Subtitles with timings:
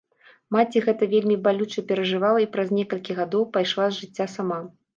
[0.55, 4.59] Маці гэта вельмі балюча перажывала і праз некалькі гадоў пайшла з жыцця сама.